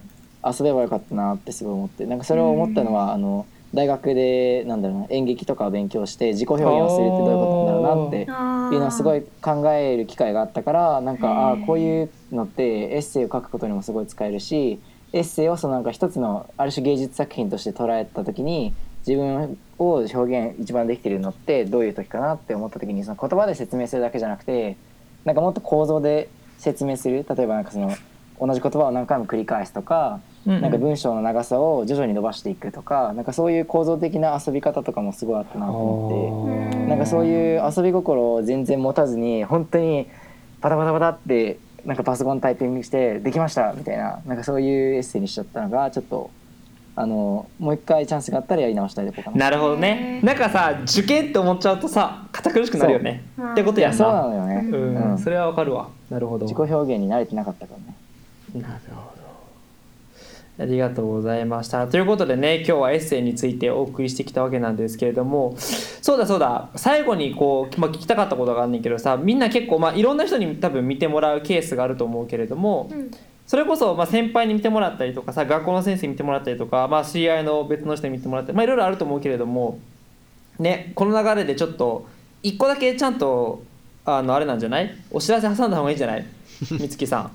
[0.45, 3.45] 遊べばよかったなってすごい思ってなんかそれを思ったのはあの
[3.75, 14.81] 大学でなんだろうな演劇とかを勉強して自己表現をするってどういうことなんだろうなっていうのをすごい考える機会があったからなんかあーこういうのってエッセイを書くことにもすごい使えるし
[15.13, 18.73] エッセイをそのなんか一つのある種芸術作品として捉えた時に
[19.09, 24.77] 自分を表現一番できてるのってどういう時かなって思った時にその言葉で説明するだけじゃなくて
[25.25, 27.91] なんかもっと構造で説明する例えばなんかその
[28.39, 36.77] 同じ言葉を何回も繰り返すとかうんうんなんか文章の長さを徐々に伸ばしていくとかなんかそういう構造的な遊び方とかもすごいあったなと思って。
[36.79, 40.09] うんなんかそういう遊び心を全然持たずに本当に
[40.63, 46.31] パタパタパタってなんかパソコンタイピングしてできましたみたいななんかそういうエッセイにしちゃったのがちょっと
[47.01, 49.37] あのもう一回チャンスがあったらやり直したいとこかな。
[49.37, 50.21] なるほどね。
[50.25, 53.23] なんかさ受験って思っちゃうとさ堅苦しくなるよね。
[53.53, 54.69] ってことやんいやそうななのよね。
[54.69, 55.19] うん、うん。
[55.19, 55.91] それはわかるわ。
[56.11, 56.47] なるほど。
[56.47, 57.75] 自己表現に慣れてなかったか
[58.55, 58.67] らね。
[58.67, 59.29] なるほど。
[60.61, 61.87] ありがとうございました。
[61.87, 66.71] ということでね今日はエッセイについてお送りしてきたわけなんですけれどもそうだそうだ。
[66.75, 73.11] 最後にこう、まあ、聞きたかったことがあんねんけどさみんな結構、まあ、いろんな人に多分見てもらうケースがあると思うけれども、うん
[73.49, 79.81] それこそ、まあ、先輩に見てもらったりとかさ学校の先生に見てもらったりとか、まあ、知り合いの別の人に見てもらったり、まあ、いろいろあると思うけれども
[80.59, 82.07] ねこの流れでちょっと
[82.43, 83.63] 一個だけちゃんと
[84.05, 84.95] あのあれなんじゃない？
[85.11, 86.27] お知らせ挟んだ方がいいんじゃない？
[86.79, 87.31] 美月さん。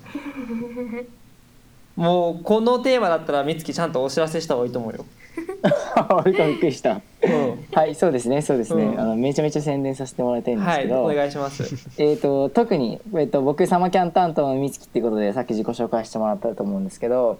[1.95, 5.05] もうこのテーマだったら美月ちゃんとお知らせした方がいいと思うよ
[6.25, 6.99] 俺がびっくりした。
[7.21, 7.65] うん。
[7.71, 8.99] はいそうですねそうですね、うん。
[8.99, 11.63] あのめちゃめちゃ宣伝させてもらいたいんですはいけど、お願いします。
[11.97, 17.39] えー、と特に、えー、と僕サマキャン担当の美月っていうことでさっき自己紹介してもらったと思うんですけど、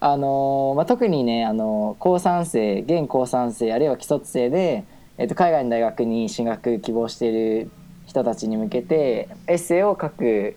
[0.00, 4.84] あのーまあ、特にね、あの高3生現高3生あるいは既卒生で、
[5.18, 7.70] えー、と海外の大学に進学希望している
[8.06, 10.56] 人たちに向けてエッセイを書く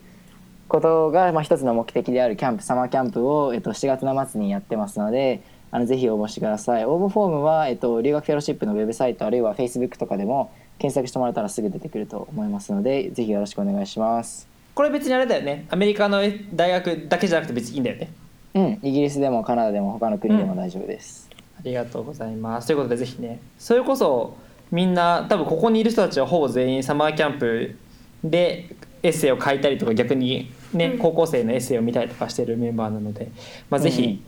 [0.68, 6.86] ことが、まあ、一つの目的であるキャンプサマーキャンプを、えー、と7月の末にやってますのであのぜひ応募してください。
[6.86, 14.48] 応募フォームは、えー、と留学フェローシップのウェブサイトあるいは Facebook とかでも検索してもらったらすぐ出てくると思いますのでぜひよろしくお願いします。
[14.74, 15.66] これ別にあれだよね。
[15.70, 16.22] アメリカの
[16.54, 18.12] 大学だけじゃなくて別にいいんだよね。
[18.54, 21.30] うん、イギリスでもカナダでも他の国でも大丈夫です。
[21.58, 22.68] ありがとうございます。
[22.68, 23.40] ということでぜひね。
[23.58, 24.38] それこそ
[24.72, 27.76] みんな多分ここにいる人たちはほぼ全員サマーキャンプ
[28.24, 30.98] でエッセイを書いたりとか逆にね、うん。
[30.98, 33.30] 高校生のエッセイを見たりとかしてるメンバーなので、
[33.70, 34.22] まあ、ぜひ、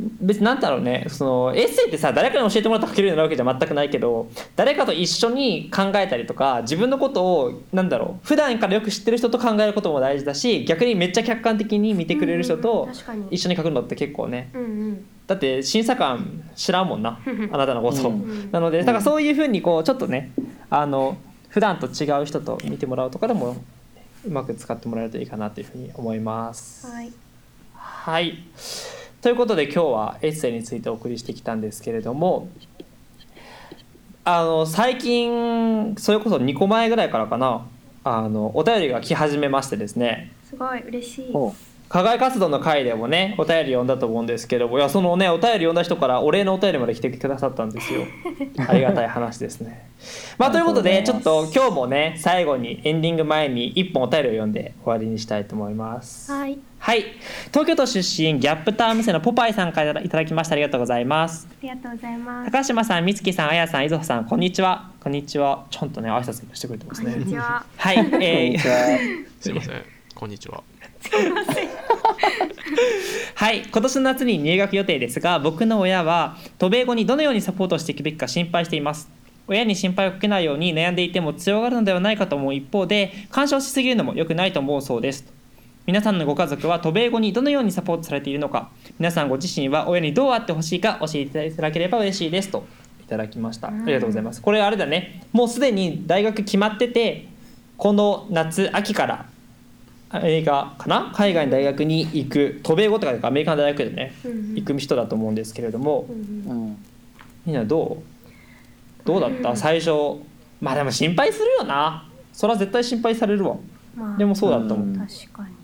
[0.00, 1.06] 別になんだろうね。
[1.08, 12.88] そのエッセイってさ誰かに教えてもらって書けるようになるわけじゃ全くないけど誰かと一緒に考えたりとか自分のことをなんだろう普段からよく知ってる人と考えることも大事だし逆にめっちゃ客観的に見てくれる人うんと
[13.30, 14.50] 一緒に書くのって結構ね。
[14.54, 15.04] うんうん。
[15.26, 17.18] だって審査官知らんもんな。
[17.52, 18.08] あなたのこと。
[18.08, 18.50] を、うん。
[18.52, 20.30] なのでだからそういうふうにこうちょっとね
[20.70, 21.16] あの
[21.48, 23.56] 普段と違う人と見てもらうとかでも
[24.24, 26.86] うまく使ってもらえるといいかなというふうに思います。
[26.86, 27.12] はい。
[27.74, 28.38] はい
[29.28, 32.48] ということで今日はエッセイについてお送りしてきたんですけれども
[34.24, 37.66] あの最近それこそ2個前ぐらいからかな
[38.04, 40.32] あのお便りが来始めましてですね。
[40.48, 41.32] すごい嬉しい。
[41.34, 41.54] ほ
[41.90, 48.04] 課外活動の回でもねお便り読んだと思うんですけどいやそのねお便り読んだ人からお礼のお便りまで来てくださったんですよ。
[48.66, 49.90] ありがたい話ですね。
[50.38, 56.32] まあということでちょっと今日もね最後にエンディング前に1本お便りを読んで終わりにしたいと思います。
[56.32, 57.04] はいはい。
[57.48, 60.54] 東京都出身ギャップタウン生のポパイさんからいただきました。
[60.54, 61.46] ありがとうございます。
[61.50, 62.50] ありがとうございます。
[62.50, 64.90] 高島さん美月さんあやさんいぞほさんこんにちは。
[65.00, 65.66] こんにちは。
[65.70, 67.64] ちゃんとね挨拶もしてくれてますこんにちねは。
[67.76, 68.10] はい、う。
[68.10, 68.74] こんえーにちは。
[69.40, 69.84] すいません。
[70.14, 70.62] こんにちは。
[73.34, 73.62] はい。
[73.70, 79.10] 今年の夏に入学予定ですが僕の親は渡米後にどのようにサポートしていくべきか心配しています。
[79.48, 85.37] 親に心配をかけないように悩んでいても強がるのではないかと思う一方で干渉しすぎるのも良くないと思うそうです
[85.88, 92.66] 皆さんのご家族は渡米後にどのようにサポートされているのか皆さんご自身は親にどうあってほしいか教えていただければ嬉しいですと。
[93.00, 93.68] いただきました。
[93.68, 94.42] ありがとうございます。
[94.42, 95.26] これあれだね。
[95.32, 97.26] もうすでに大学決まってて
[97.78, 99.26] この夏秋から
[100.10, 101.10] アメリカかな？
[101.14, 104.54] 海外の大学に行く渡米後とかアメリカの大学でねうんうん。
[104.56, 106.04] 行く人だと思うんですけれども。
[106.10, 106.16] うん
[106.50, 106.64] うん。
[106.64, 106.84] うん。
[107.46, 109.06] みんなどう？
[109.06, 109.56] どうだった？
[109.56, 110.20] 最初。
[110.60, 112.06] まあでも心配するよな。
[112.34, 113.56] それは絶対心配されるわ。
[113.96, 114.18] まあ。
[114.18, 114.94] でもそうだったもん。
[114.94, 115.56] 確かに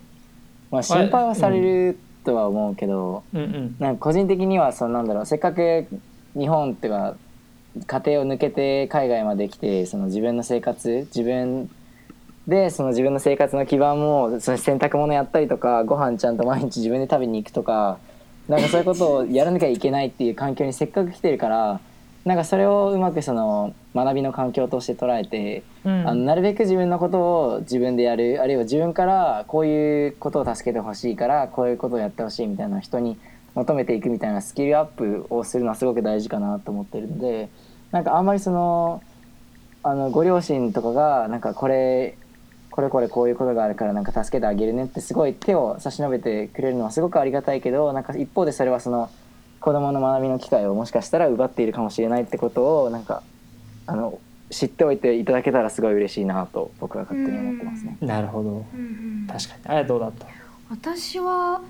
[0.75, 3.77] まあ心配はされるとは思うけど、うんうん。
[3.79, 5.87] なんか個人的にはそのなんだろうせっかく
[6.37, 7.17] 日本っていうか
[7.87, 11.71] 家庭を抜けて海外まで来てその自分の生活自分
[12.47, 17.99] でその自分の生活の基盤もその洗濯物やったりとかご飯ちゃんと毎日自分で食べに行くとか
[18.49, 21.81] なんかそういうことをやらなきゃいけないっていう環境にせっかく来てるから
[22.25, 26.09] なんかそれをうまくその学びの環境として捉えてうん。
[26.09, 33.19] あのなるべく自分のことを自分でやるあるいは自分からこういうことを助けてほしいからこういうことをやってほしいみたいな人に
[33.55, 37.51] 求めていくみたいなスキルアップをするのはすごく大事かなと思ってるので
[37.93, 39.03] なんかあんまりその
[39.83, 42.17] あのご両親とかがなんかこれ
[42.71, 49.11] これこれこういうことがあるからなんか助けてあげるねってすごい手を差し伸べてくれるのはすごくありがたいけどなんか一方でそれはその
[49.65, 53.23] 子供の学びの機会をもしかしたら奪っているかもしれないってことをなんか
[53.87, 54.19] あの
[54.51, 57.97] 知っておいていただけたらすごい嬉しいなと僕は勝手に思ってますね。
[58.03, 58.51] なるほど。
[58.51, 59.27] うんうん。
[59.27, 59.61] 確かに。
[59.65, 60.27] あれどうだった？
[60.69, 61.63] 私は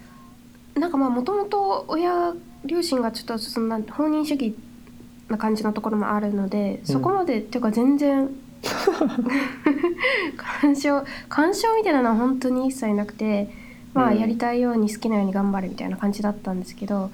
[0.75, 4.57] なんかまあもともと親両親がちょっとそんな放任主義
[5.29, 8.29] な感じのところもあるので、そこまでっていうか全然
[10.37, 13.49] 干渉干渉みたいなのは本当に一切なくて
[13.93, 14.19] まあうん。
[14.19, 17.11] やりたいように好きなように頑張れみたいな感じだったんですけど、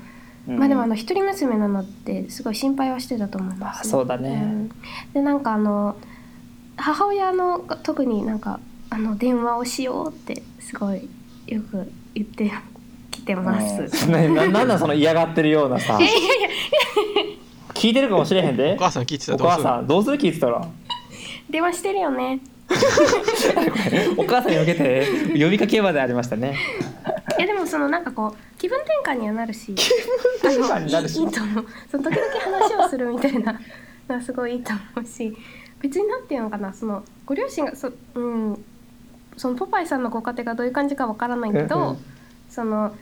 [0.48, 0.58] うん。
[0.58, 4.36] まあでもあの一人娘なのってすごい心配はしてたと思います、あそうだね。
[4.40, 4.68] ん。
[5.12, 5.96] でなんかあの
[6.76, 11.08] 母親の特になんかあの電話をしようってすごい
[11.46, 12.50] よく言って
[13.10, 14.06] きてます。
[14.06, 15.98] うんなな なんだその嫌がってるようなさ。
[17.74, 18.74] 聞いてるかもしれへんで。
[18.74, 20.18] お母さん聞いてたおらどうする母さんどうする？
[20.18, 20.66] 聞いてたら。
[21.48, 22.40] 電話してるよね。
[24.16, 26.56] お母さんに向けて呼びかけまでありましたね。
[27.38, 29.74] いやでもそのなんかこう気分転換にはなるし、
[30.42, 31.16] 分転換になるし。
[31.16, 31.66] いいいいと思う。
[31.90, 32.26] その時々
[32.58, 33.58] 話をするみたいな
[34.08, 35.36] のはすごいいいと思うし、
[35.80, 38.64] 別になんていうのかなそのご両親がそうん
[39.36, 41.96] そのポパイさんのご家庭がどういう感じかわからないけど、うんうん。
[42.48, 42.94] その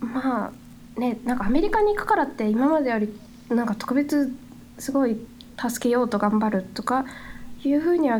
[0.00, 0.52] ま
[0.96, 3.12] あねなんかアメリカに行くからって今までより
[3.48, 4.32] なんか特別
[4.78, 5.16] すごい
[5.58, 7.04] 助けようと頑張るとか
[7.68, 8.18] いうふうには、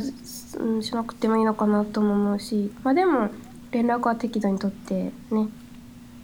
[0.59, 3.31] うん、しなくてもいいのかなとも思うしまあでも
[3.71, 5.47] 連絡は適度に取ってねっ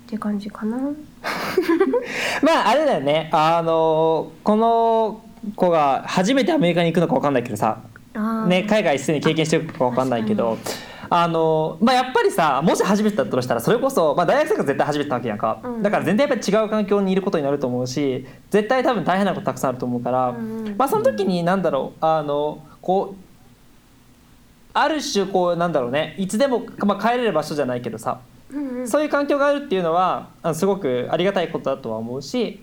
[0.07, 0.77] て感じかな。
[2.43, 3.29] まああれだよね。
[3.33, 5.21] あのこの
[5.55, 7.79] 子が初めてアメリカに行くのか分かんないけどさ、
[8.47, 10.59] ね、海外すでに経験してるか分かんないけど
[11.09, 15.83] あの、まあ、やっぱりさもし初めてだったとしたらそれこそ、まあ、大学生活絶対初めてなわけやんか、うん。
[15.83, 23.23] だから全然やっぱり違う環境にいることになると思うし絶対多分大変なことたくさんあると思うから、うんうんまあ、その時に何だろうあのこう
[24.73, 26.15] ある種こうなんだろうね。
[26.19, 28.21] いつでも、まあ、帰れる場所じゃないけどさ。
[28.53, 28.89] うんうん。
[28.89, 32.61] そういう環境があるっていうのはあのすごくありがたいことだとは思うし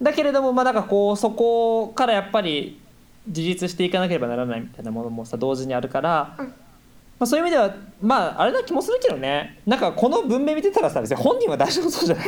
[0.00, 2.80] だけれどもまあなんかこうそこからやっぱり
[3.26, 6.46] 自立していかなければならないみたいなものもさ同時にあるから、うん。
[6.46, 9.58] まあ、そういう意味ではまああれな気もするけどね。
[9.66, 12.22] なんかこの文明見てたらさ別に本人は大丈夫そうじゃな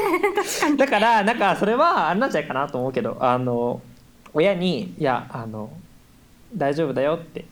[0.74, 0.76] い？
[0.76, 3.80] だからなんかそれはあれなんじゃないかなと思うけどあの
[4.34, 5.70] 親に「いやあの
[6.54, 7.44] 大丈夫だよ」って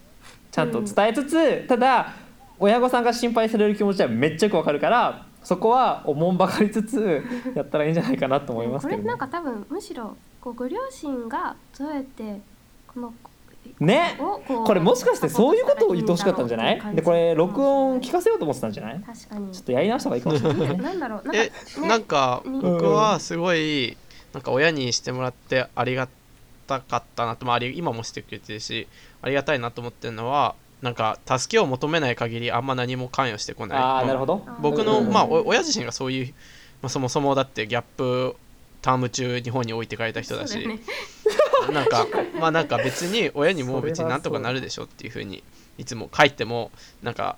[0.51, 2.15] ちゃんと伝えつつ、ただ
[2.59, 7.23] 親御さんが心配される気持ちはめっちゃよくわかるからそこはおもんばかりつつ
[7.55, 9.03] やったらいいんじゃないかなと思いますけど、ね。
[9.03, 12.41] これなん、か多分むしろこうご両親がどうやって
[12.93, 13.15] この
[13.81, 14.17] ね？
[14.19, 16.81] をこれもしかしてそういうことを言ってほしかったんじゃない？
[16.95, 19.01] でこれ録音聞かかせようと思ってたんじゃない？
[19.01, 19.53] 確かに。
[19.53, 20.77] ちょっとやり直した方がいいかもしれない。
[20.77, 21.89] ね なんだろうなんかえ、ね。
[21.89, 22.61] なんかうん。
[22.61, 23.97] 僕はすごい
[24.33, 26.09] なんか親にしてもらってありが
[26.69, 28.87] たかったなと、まあ、今もしてくれてるし
[29.23, 33.79] ありがたいなと思ってるのはなんか助けを求めない限りあんま何も関与してこない。
[33.79, 34.47] ああなるほど。
[34.61, 35.11] 僕の、うん。
[35.11, 36.27] まあ、お親自身がそういう、
[36.83, 38.37] まあ、そもそもだってギャップ
[38.81, 40.79] ターム中日本に置いてかれた人だしね。
[41.73, 42.07] なんか
[42.41, 45.43] まあなんか別に親にも別になんとかなるでしょっていうふうに
[45.79, 46.71] いつも書いても
[47.03, 47.37] なんか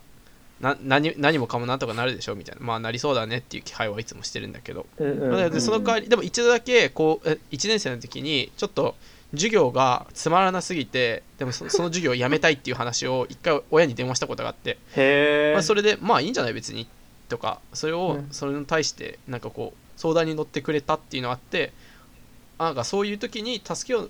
[0.61, 8.95] な何何もかもなんとかなるでしょみたいなまあなりそうだねっていう気配はいつもしてるんだけど、うんうんまあだけどその代わりでも一度だけこうえ1年生の時にちょっと
[9.33, 16.88] 授業がつまらなすぎてでもそ その授業をやめたいっていう話を一回親に電話したことがあってへえ、まあ、それでまあいいんじゃない別に
[17.29, 18.29] とかそれをうん。
[18.33, 21.73] それに対してなんかこう相談に乗ってくれたっていうのがあって
[22.59, 24.09] あなんかそういう時に助けを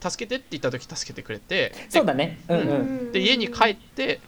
[0.00, 2.40] 助けてって言った時助けてくれてでそうだね。
[2.48, 2.62] うんう
[3.08, 3.12] ん。
[3.12, 4.20] で家に帰って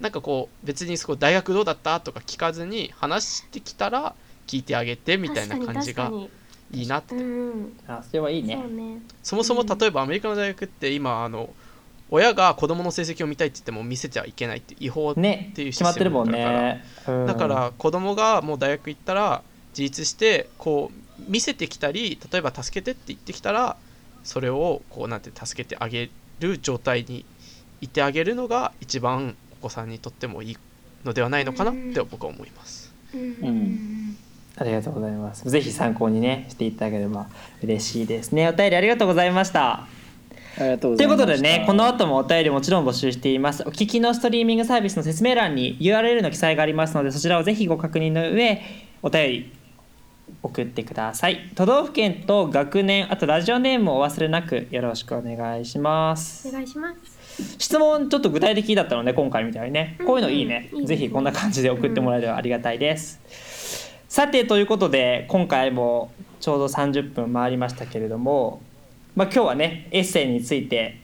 [0.00, 2.00] なんかこう別にそこ大学どうだった？
[2.00, 4.14] とか聞かずに話してきたら
[4.46, 6.04] 聞いてあげてみたいな感じが。
[6.04, 6.30] 確かに
[6.72, 7.14] いいなって。
[7.14, 8.56] うんあそれはいいね。
[8.56, 9.00] ね。
[9.22, 9.78] そもそもうん。
[9.78, 11.50] 例えばアメリカの大学って今あの
[12.10, 17.26] 親が子供の成績を見たいって言っても見せちゃいけないって違法ねっていうシ決まってだからね、うん。
[17.26, 23.76] だから子供がもう大学行ったら自立してこう見せてきたり例えば助けてって言ってきたら
[24.22, 27.24] それをこうなんて助けてあげる状態に
[27.80, 30.58] いてあげるのが一番お子さんにとってもいい
[31.04, 32.92] のではないのかなって僕は思います。
[33.14, 33.20] うん。
[33.20, 34.16] うん
[34.58, 35.48] ありがとうございます。
[35.48, 37.26] ぜひ参考にねしていただければ
[37.62, 38.48] 嬉しいですね。
[38.48, 39.86] お便りありがとうございました。
[40.58, 41.42] ありがとうごというこざいました。
[41.42, 43.62] とでねこの後もお便りもちろん募集しています。
[43.62, 48.62] お聞きのストリーミングサービスの説明欄に URL の記載がありますのでそちらをぜひご確認の上
[49.02, 49.52] お便り
[50.42, 51.50] 送ってください。
[51.54, 56.48] 都道府県と学年あとラジオネームをお忘れなくよろしくお願いします。
[56.48, 57.16] お願いします。
[57.58, 59.98] 質問ちょっと具体的だったので今回みたいにね。
[60.06, 63.20] こういうのいいね、うんぜひこんな感じで送ってもらえればありがたいです、
[64.16, 68.62] さてということで今回もちょうど30分回りましたけれども、
[69.14, 70.98] まあ、今日はねエッセイについて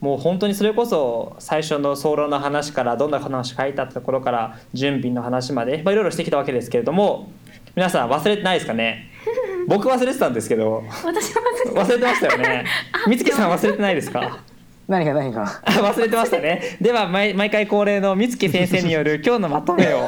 [0.00, 7.28] もう本当にそれこそ最初の総論の話からどんな話書いたところから準備の話まで、まあ、いろいろしてきたわけですけれども
[7.74, 9.10] 皆さん忘れてないですかね？
[9.66, 10.84] 僕忘れてたんですけど。
[11.04, 12.66] 私忘れてましたよね。
[13.10, 14.38] 美月さん忘れてないですか？
[14.86, 15.60] 何か何か。
[15.64, 16.76] あ 忘れてましたね。
[16.80, 20.06] では毎毎回恒例の美月先生による今日のまとめを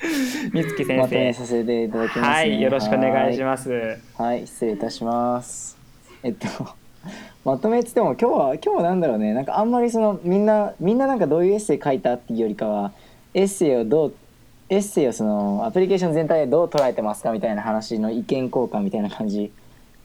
[0.52, 1.32] 美月先生。
[1.34, 3.98] させていただきます、ね、はいよろしくお願いしすます。
[4.16, 4.46] はい。
[4.46, 5.76] 失礼いたします。
[6.22, 6.46] えっと
[7.44, 9.34] まとめっつっても今日は今日はなんだろうね。
[9.34, 12.92] なんかあんまりそのみんなみんななんかどういうエッセイ書いたっていうよりかは
[13.34, 14.14] エッセイをどう
[14.70, 19.52] エッセイをそのアプリケーション全体でどう捉えてますかみたいな話の意見交換みたいな感じ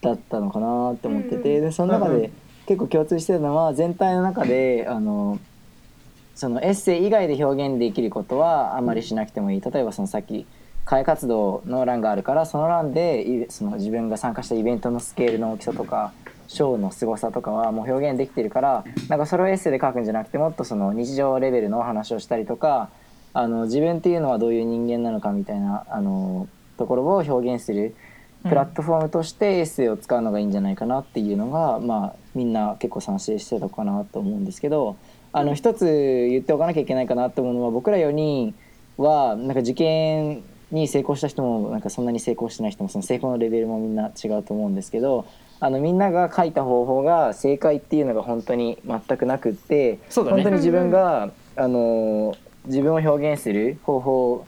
[0.01, 1.65] だったのかなって思ってて、うん。
[1.65, 2.31] でその中で
[2.65, 5.39] 結構共通してるのは全体の中であの
[6.36, 9.61] そのエッセイ以外で表現できることはあんまりしなくてもいい。
[9.61, 10.45] 例えばそのさっき
[10.83, 16.13] 会活動の欄があるからその欄でいその自分が参加したイベントのスケールの大きさとか
[16.47, 22.89] ショーの凄さとかはもう表現できてるからなんかそれをエッセイで書くんじゃなくてもっとその日常レベルの話をしたりとか
[23.33, 27.95] あの自分っていうのはどういう人間なのかみたいなあのところを表現する
[28.43, 34.97] プラットフォームとしてエッセイを使うのがいいんじゃないかなっていうのが、まあ、みんな結構賛成してたかなと思うんですけど
[35.38, 38.55] あの一つ言っておかなきゃいけないかなと思うのは僕ら4人
[38.97, 45.27] はなんか受験に成功した人もなんかそんなに成功してない人もその成功のレベルもみんな違うと思うんですけど
[45.59, 49.99] あのみんなが書いた方法が正解っていうのが本当に全くなくって、ね。
[50.13, 52.33] 本当に自分が、あの
[52.65, 54.45] 自分を表現する方法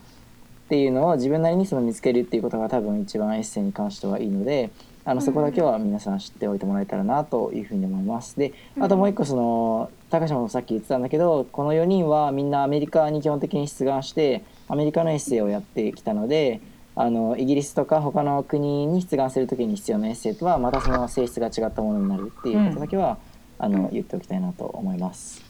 [0.67, 4.69] っていうのを自分なりにその見つけるっていうことが多分一番エッセイに関してはいいので
[5.07, 8.37] あのそこだけは皆さん知っておいてもらえたらなというふうに思います。
[8.37, 16.59] であともう一個その高島もさっき言ってたんだけどこの4人はみんなアメリカに基本的に出願してアメリカのエッセイをやってきたので
[16.93, 23.17] あのイギリスとか他の国に出願する時に必要なエッセイとはまたその性質が違ったものになるっていうことだけは、
[23.59, 25.41] あの言っておきたいなと思います。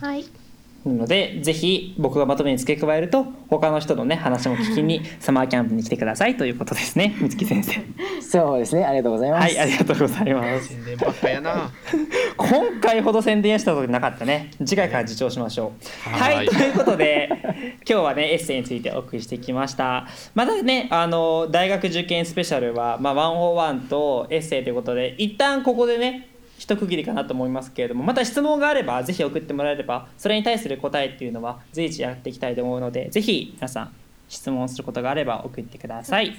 [0.00, 0.45] はいな
[0.94, 7.80] のでぜひ僕がまとめに付け加えると他の人のね話も聞きに サマーキャンプに来てくださいということですね美月先生。
[8.20, 9.42] そうですねありがとうございます。
[9.42, 10.68] はいありがとうございます。
[10.68, 11.70] 宣伝ばっかやな。
[12.36, 14.50] 今回ほど宣伝したことなかったね。
[14.64, 15.72] 次回から自重しましょ
[16.06, 16.10] う。
[16.10, 20.06] ははいいということで今日はねエッセイについてお送りしてきました。
[20.34, 33.92] またねあの大学受験スペシャルは、まあ、101とエッセイということで一旦ここでね一区切りかなと思いますけれどもまた質問があればぜひ送ってもらえればそれに対する答えっていうのは随時やっていきたいと思うのでぜひ皆さん
[34.28, 36.30] 質問することがあれば送ってください。
[36.30, 36.36] ね。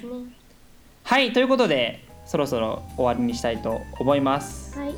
[1.04, 4.78] はいということでそろそろ終わりにしたいと思います。
[4.78, 4.90] はい。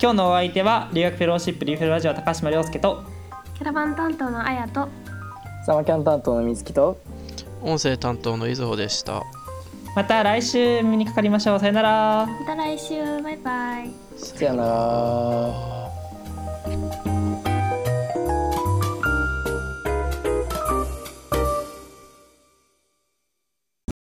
[0.00, 3.04] 今日のお相手は留学フェローシップリーフェロラジオ高島亮介と
[3.54, 4.88] キャラバン担当のあやと
[5.64, 7.00] サマーキャン担当の水木と
[7.62, 9.22] 音声担当の伊豆でした
[9.94, 11.60] また来週見にかかりましょう。
[11.60, 12.26] さよなら。
[12.26, 13.22] また来週。
[13.22, 13.90] バイバイ。
[14.16, 14.66] さよな
[17.06, 17.13] ら。